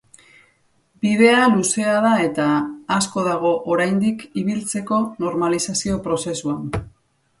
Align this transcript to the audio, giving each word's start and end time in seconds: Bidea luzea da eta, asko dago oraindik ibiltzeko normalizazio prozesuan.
Bidea 1.05 1.41
luzea 1.55 1.93
da 2.05 2.13
eta, 2.29 2.47
asko 2.97 3.27
dago 3.27 3.51
oraindik 3.75 4.25
ibiltzeko 4.45 5.03
normalizazio 5.27 6.01
prozesuan. 6.09 6.65